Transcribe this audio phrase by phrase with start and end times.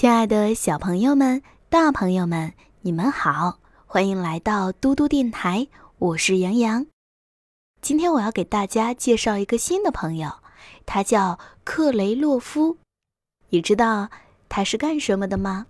[0.00, 5.66] 亲爱的小朋友们、大朋友们，你们好，欢迎来到嘟嘟电台，
[5.98, 6.86] 我是杨洋。
[7.82, 10.30] 今天我要给大家介绍一个新的朋友，
[10.86, 12.76] 他叫克雷洛夫。
[13.48, 14.08] 你知道
[14.48, 15.66] 他是干什么的吗？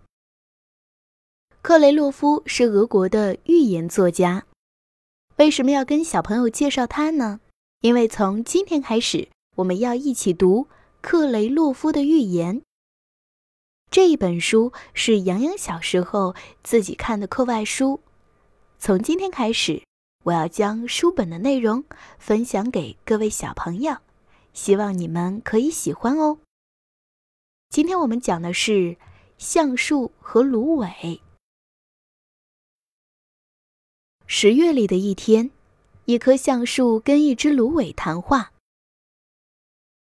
[1.62, 4.44] 克雷洛夫是俄国的寓言作家。
[5.36, 7.40] 为什么要跟小朋友介绍他呢？
[7.80, 10.68] 因为从今天开始，我们要一起读
[11.00, 12.60] 克雷洛夫的寓言。
[13.98, 18.00] 这一本书是洋洋小时候自己看的课外书。
[18.78, 19.82] 从今天开始，
[20.22, 21.82] 我要将书本的内容
[22.16, 23.96] 分享给各位小朋友，
[24.52, 26.38] 希望你们可以喜欢哦。
[27.70, 28.96] 今天我们讲的是
[29.36, 31.20] 橡树和芦苇。
[34.28, 35.50] 十月里的一天，
[36.04, 38.52] 一棵橡树跟一只芦苇谈话：“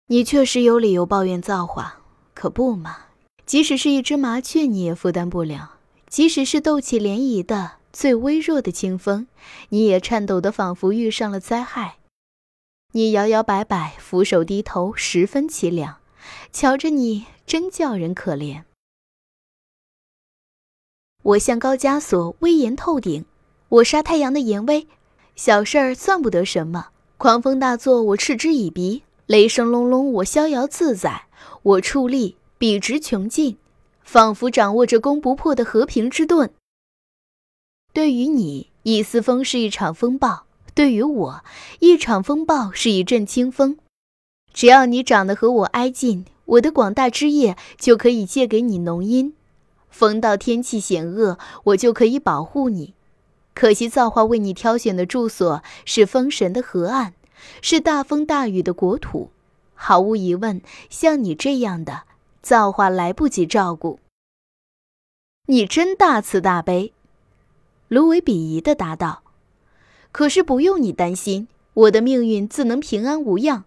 [0.10, 2.02] 你确实有理由抱怨造化，
[2.34, 3.04] 可不嘛？”
[3.46, 5.78] 即使是一只麻雀，你也负担不了；
[6.10, 9.28] 即使是斗起涟漪的最微弱的清风，
[9.70, 11.98] 你也颤抖得仿佛遇上了灾害。
[12.94, 15.98] 你摇摇摆摆，俯首低头，十分凄凉。
[16.52, 18.64] 瞧着你，真叫人可怜。
[21.22, 23.26] 我像高加索，威严透顶；
[23.70, 24.88] 我杀太阳的严威，
[25.36, 26.88] 小事儿算不得什么。
[27.18, 31.26] 狂风大作，我嗤之以鼻；雷声隆隆，我逍遥自在。
[31.62, 32.38] 我矗立。
[32.58, 33.58] 笔直穷尽，
[34.02, 36.52] 仿佛掌握着攻不破的和平之盾。
[37.92, 41.44] 对于你，一丝风是一场风暴；对于我，
[41.80, 43.78] 一场风暴是一阵清风。
[44.54, 49.34] 只要你长得和我挨近，我的广大枝叶就可以借给你浓荫。
[49.90, 52.94] 风到天气险恶，我就可以保护你。
[53.54, 57.14] 可惜造化为你挑选的住所是风神的河岸，
[57.62, 59.32] 是大风大雨的国土。
[59.74, 62.04] 毫无疑问，像你这样的。
[62.46, 64.00] 造化来不及照顾，
[65.48, 66.94] 你真大慈大悲。”
[67.90, 69.24] 芦苇鄙夷的答道。
[70.14, 73.64] “可是不用你担心，我的命运自能平安无恙。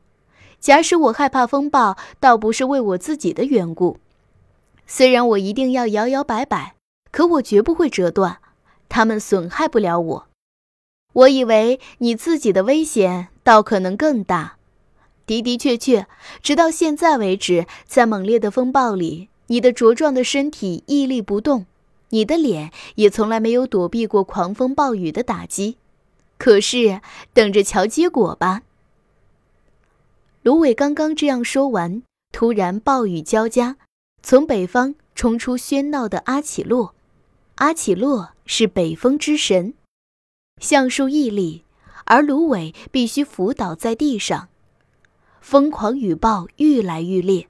[0.61, 3.99] 假使我害怕风暴，倒不是为我自己的缘故。
[4.87, 6.77] 虽然我一定要摇摇摆摆，
[7.11, 8.39] 可我绝不会折断，
[8.89, 10.29] 他们损害不了我。
[11.15, 14.58] 我以为你自己的危险倒可能更大。”
[15.29, 16.07] 的的确确，
[16.43, 21.67] 直到现在为止，在猛烈的风暴里，你的茁壮的身体屹立不动，
[22.09, 25.77] 你的脸也从来没有躲避过狂风暴雨的打击。
[26.39, 27.03] 可是，
[27.35, 28.63] 等着瞧结果吧。
[30.43, 32.03] 芦苇刚刚这样说完，
[32.33, 33.77] 突然暴雨交加，
[34.23, 36.95] 从北方冲出喧闹的阿奇洛。
[37.57, 39.75] 阿奇洛是北风之神，
[40.59, 41.65] 橡树屹立，
[42.07, 44.49] 而芦苇必须伏倒在地上。
[45.41, 47.49] 疯狂雨暴愈来愈烈，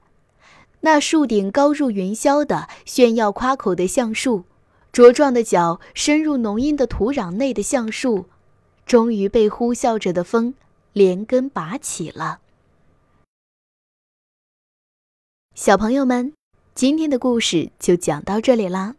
[0.81, 4.45] 那树顶高入云霄的炫耀夸口的橡树，
[4.93, 8.25] 茁壮的脚深入浓荫的土壤内的橡树，
[8.85, 10.53] 终于被呼啸着的风
[10.93, 12.39] 连根拔起了。
[15.53, 16.33] 小朋友们，
[16.73, 18.95] 今天的故事就讲到这里啦。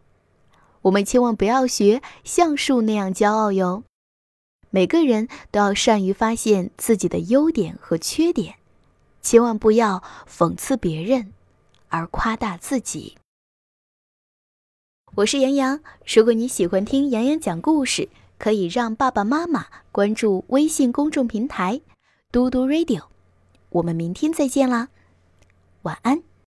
[0.83, 3.83] 我们千万不要学橡树那样骄傲哟。
[4.69, 8.55] 每个人都要善于发现自己的优点和缺点。
[9.21, 11.33] 千万不要讽刺别人，
[11.89, 13.17] 而夸大自己。
[15.15, 21.81] 我是杨洋，如果你喜欢听杨洋讲故事，可以让爸爸妈妈关注微信公众平台
[22.31, 23.03] “嘟嘟 radio”。
[23.69, 24.89] 我们明天再见啦，
[25.83, 26.30] 晚安。